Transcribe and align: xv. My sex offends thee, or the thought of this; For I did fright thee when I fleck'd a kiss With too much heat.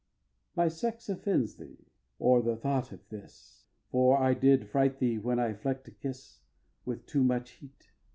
xv. 0.01 0.55
My 0.57 0.67
sex 0.67 1.09
offends 1.09 1.57
thee, 1.57 1.85
or 2.17 2.41
the 2.41 2.55
thought 2.55 2.91
of 2.91 3.07
this; 3.09 3.65
For 3.91 4.17
I 4.17 4.33
did 4.33 4.67
fright 4.67 4.97
thee 4.97 5.19
when 5.19 5.37
I 5.37 5.53
fleck'd 5.53 5.89
a 5.89 5.91
kiss 5.91 6.39
With 6.85 7.05
too 7.05 7.23
much 7.23 7.51
heat. 7.51 7.91